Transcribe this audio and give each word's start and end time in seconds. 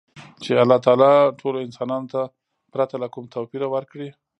چـې 0.43 0.51
اللـه 0.61 0.77
تعـالا 0.85 1.11
ټـولـو 1.39 1.63
انسـانـانـو 1.67 2.09
تـه 2.13 2.21
،پـرتـه 2.71 2.95
لـه 3.01 3.07
کـوم 3.13 3.25
تـوپـيره 3.33 3.67
ورکـړى. 3.71 4.09